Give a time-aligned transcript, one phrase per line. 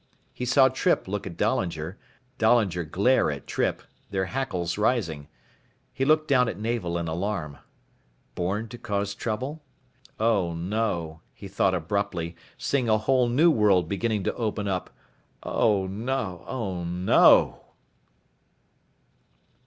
[0.33, 1.95] He saw Trippe look at Dahlinger,
[2.39, 5.27] Dahlinger glare at Trippe, their hackles rising.
[5.93, 7.59] He looked down at Navel in alarm.
[8.33, 9.63] Born to cause trouble?
[10.19, 14.89] Oh no, he thought abruptly, seeing a whole new world beginning to open up,
[15.43, 17.61] oh no, oh no....